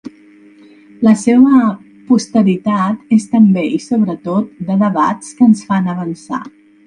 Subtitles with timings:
[1.07, 1.59] La seua
[2.07, 6.43] posteritat és també i sobretot de debats que ens fan avançar.